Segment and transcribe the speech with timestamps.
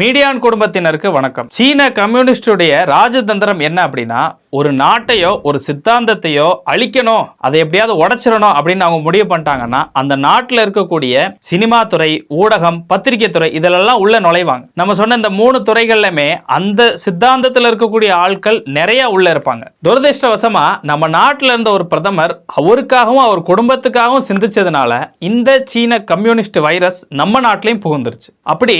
[0.00, 1.48] மீடியான் குடும்பத்தினருக்கு வணக்கம்.
[1.56, 4.22] சீன கம்யூனிஸ்டுடைய ராஜதந்திரம் என்ன அப்படின்னா
[4.58, 11.28] ஒரு நாட்டையோ ஒரு சித்தாந்தத்தையோ அழிக்கணும் அதை எப்படியாவது உடைச்சிடணும் அப்படின்னு அவங்க முடிவு பண்ணிட்டாங்கன்னா அந்த நாட்டில் இருக்கக்கூடிய
[11.50, 12.10] சினிமா துறை
[12.40, 14.64] ஊடகம் பத்திரிகை துறை இதிலெல்லாம் உள்ள நுழைவாங்க.
[14.82, 19.64] நம்ம சொன்ன இந்த மூணு துறைகள்லையுமே அந்த சித்தாந்தத்தில் இருக்கக்கூடிய ஆட்கள் நிறைய உள்ள இருப்பாங்க.
[19.88, 25.02] துரதிருஷ்டவசமா நம்ம நாட்டில் இருந்த ஒரு பிரதமர் அவருக்காகவும் அவர் குடும்பத்துக்காகவும் சிந்திச்சதுனால
[25.32, 28.30] இந்த சீன கம்யூனிஸ்ட் வைரஸ் நம்ம நாட்டிலையும் புகுந்துருச்சு.
[28.54, 28.78] அப்படி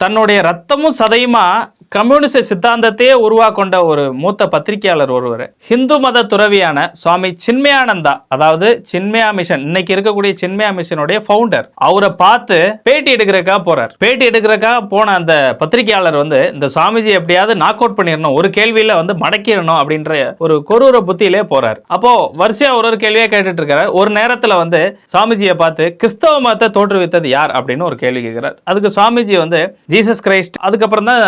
[0.00, 1.46] தன்னுடைய ரத்தமும் சதையுமா
[1.94, 5.44] கம்யூனிச சித்தாந்தத்தையே உருவாக்கொண்ட ஒரு மூத்த பத்திரிகையாளர் ஒருவர்.
[5.68, 12.58] ஹிந்து மத துறவியான சுவாமி சின்மயானந்தா அதாவது சின்மயா மிஷன் இன்னைக்கு இருக்கக்கூடிய சின்மயா மிஷனுடைய ஃபவுண்டர் அவரை பார்த்து
[12.88, 13.92] பேட்டி எடுக்கிறக்கா போறார்.
[14.02, 19.16] பேட்டி எடுக்கிறக்கா போன அந்த பத்திரிகையாளர் வந்து இந்த சுவாமிஜி எப்படியாவது நாக் அவுட் பண்ணிடணும் ஒரு கேள்வியில வந்து
[19.24, 20.12] மடக்கிடணும் அப்படின்ற
[20.46, 21.80] ஒரு கொரூர புத்தியிலே போறார்.
[21.96, 22.12] அப்போ
[22.42, 24.82] வரிசையா ஒரு ஒரு கேள்வியா கேட்டுட்டு இருக்கிறார் ஒரு நேரத்துல வந்து
[25.14, 28.58] சுவாமிஜியை பார்த்து கிறிஸ்தவ மதத்தை தோற்றுவித்தது யார் அப்படின்னு ஒரு கேள்வி கேட்கிறார்.
[28.70, 29.62] அதுக்கு சுவாமிஜி வந்து
[29.94, 31.24] ஜீசஸ் கிரைஸ்ட் அதுக்கப்புறம் தான்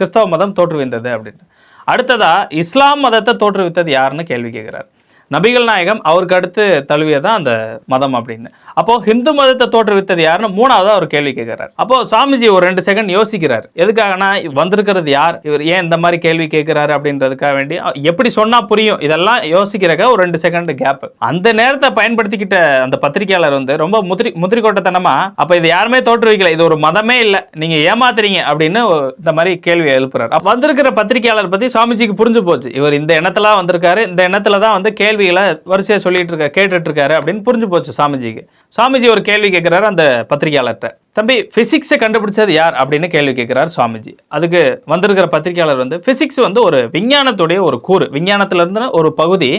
[0.00, 1.44] கிறிஸ்தவ மதம் தோற்றுவித்தது அப்படின்னு.
[1.92, 2.32] அடுத்ததா
[2.62, 4.88] இஸ்லாம் மதத்தை தோற்றுவித்தது யாருன்னு கேள்வி கேட்கிறார்.
[5.34, 7.52] நபிகள் நாயகம் அவருக்கு அடுத்து தழுவியதான் அந்த
[7.92, 8.48] மதம் அப்படின்னு.
[8.80, 11.70] அப்போ ஹிந்து மதத்தை தோற்றுவித்தது யாருன்னு மூணாவதாக ஒரு கேள்வி கேட்கிறார்.
[11.82, 13.66] அப்போ சாமிஜி ஒரு ரெண்டு செகண்ட் யோசிக்கிறார்.
[13.82, 14.28] எதுக்காகனா
[14.60, 15.36] வந்திருக்கிறது யார்?
[15.48, 17.76] இவர் ஏன் இந்த மாதிரி கேள்வி கேட்கிறாரு அப்படின்றதுக்காக வேண்டி
[18.10, 19.00] எப்படி சொன்னா புரியும்?
[19.08, 25.14] இதெல்லாம் யோசிக்கிறக்க ஒரு ரெண்டு செகண்ட் கேப் அந்த நேரத்தை பயன்படுத்திக்கிட்ட அந்த பத்திரிகையாளர் வந்து ரொம்ப முதிரி முதிரிக்கோட்டத்தனமா
[25.44, 28.82] அப்ப இது யாருமே தோற்றுவிக்கல இது ஒரு மதமே இல்லை நீங்க ஏமாத்துறீங்க அப்படின்னு
[29.20, 30.42] இந்த மாதிரி கேள்வி எழுப்புறாரு.
[30.50, 32.68] வந்திருக்கிற பத்திரிகையாளர் பத்தி சுவாமிஜிக்கு புரிஞ்சு போச்சு.
[32.80, 37.42] இவர் இந்த எண்ணத்துல வந்திருக்காரு இந்த எண்ணத்துல தான் வந்து கேள்வி கேள்விகளை வரிசையாக சொல்லிட்டு இருக்க கேட்டுட்ருக்காரு அப்படின்னு
[37.48, 38.42] புரிஞ்சு போச்சு சாமிஜிக்கு.
[38.76, 40.88] சாமிஜி ஒரு கேள்வி கேட்குறாரு அந்த பத்திரிகையாளர்கிட்ட.
[41.18, 44.60] தம்பி ஃபிசிக்ஸை கண்டுபிடிச்சது யார் அப்படின்னு கேள்வி கேட்குறாரு சுவாமிஜி அதுக்கு
[44.92, 48.06] வந்திருக்கிற பத்திரிகையாளர் வந்து ஃபிசிக்ஸ் வந்து ஒரு விஞ்ஞானத்துடைய ஒரு கூறு.
[48.16, 49.50] விஞ்ஞானத்துலேருந்து ஒரு பகுதி.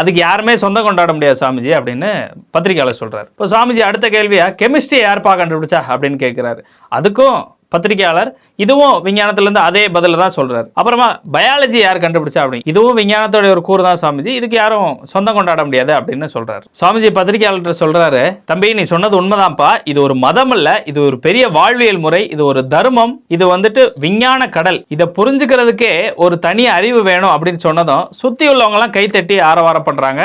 [0.00, 2.10] அதுக்கு யாருமே சொந்தம் கொண்டாட முடியாது சுவாமிஜி அப்படின்னு
[2.54, 6.60] பத்திரிகையாளர் சொல்கிறார் இப்போ சுவாமிஜி அடுத்த கேள்வியா கெமிஸ்ட்ரி யார்ப்பா கண்டுபிடிச்சா அப்படின்னு கேட்குறாரு
[6.98, 7.38] அதுக்கும்
[7.74, 8.30] பத்திரிகையாளர்
[8.64, 10.66] இதுவும் விஞ்ஞானத்திலேருந்து அதே பதில தான் சொல்றாரு.
[10.80, 12.68] அப்புறமா பயாலஜி யார் கண்டுபிடிச்சா அப்படின்னு.
[12.72, 14.30] இதுவும் விஞ்ஞானத்தோட ஒரு கூறு தான் சுவாமிஜி.
[14.38, 16.64] இதுக்கு யாரும் சொந்தம் கொண்டாட முடியாது அப்படின்னு சொல்றாரு.
[16.80, 18.22] சுவாமிஜி பத்திரிகையாளர் சொல்றாரு
[18.52, 19.70] தம்பி நீ சொன்னது உண்மைதான்ப்பா.
[19.92, 22.22] இது ஒரு மதம் இல்ல இது ஒரு பெரிய வாழ்வியல் முறை.
[22.34, 23.14] இது ஒரு தர்மம்.
[23.36, 24.80] இது வந்துட்டு விஞ்ஞான கடல்.
[24.96, 25.92] இதை புரிஞ்சுக்கிறதுக்கே
[26.26, 30.22] ஒரு தனி அறிவு வேணும் அப்படின்னு சொன்னதும் சுத்தி உள்ளவங்கலாம் கைத்தட்டி ஆரவாரம் பண்றாங்க.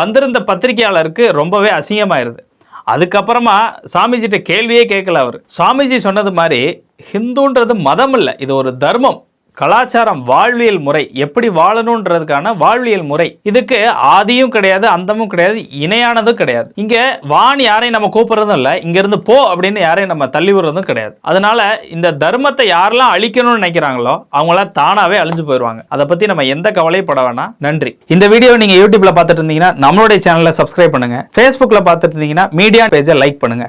[0.00, 2.40] வந்திருந்த பத்திரிகையாளருக்கு ரொம்பவே அசிங்கமாயிருது.
[2.90, 3.56] அதுக்கப்புறமா
[3.92, 5.38] சாமிஜிட்ட கேள்வியே கேட்கல அவர்.
[5.58, 6.82] சாமிஜி சொன்னது மாதிரி
[7.12, 9.26] ஹிந்துன்றது மதம் இல்லை இது ஒரு தர்மம்.
[9.60, 13.28] கலாச்சாரம் வாழ்வியல் முறை எப்படி வாழணுன்றதுக்கான வாழ்வியல் முறை.
[13.50, 13.78] இதுக்கு
[14.16, 16.68] ஆதியும் கிடையாது அந்தமும் கிடையாது இணையானதும் கிடையாது.
[16.82, 16.96] இங்க
[17.32, 21.14] வான் யாரையும் நம்ம கூப்பிடுறதும் இல்லை இங்க இருந்து போ அப்படின்னு யாரையும் நம்ம தள்ளி விடுறதும் கிடையாது.
[21.30, 25.82] அதனால இந்த தர்மத்தை யாரெல்லாம் அழிக்கணும்னு நினைக்கிறாங்களோ அவங்களாம் தானாவே அழிஞ்சு போயிடுவாங்க.
[25.96, 27.54] அதை பத்தி நம்ம எந்த கவலையும் பட வேணாம்.
[27.68, 27.92] நன்றி.
[28.16, 31.18] இந்த வீடியோ நீங்க யூடியூப்ல பார்த்துட்டு இருந்தீங்கன்னா நம்மளுடைய சேனலை சப்ஸ்கிரைப் பண்ணுங்க.
[31.38, 33.66] ஃபேஸ்புக்ல பார்த்துட்டு இருந்தீங்கன்னா மீடியா பேஜை லைக் பண்ணுங்க.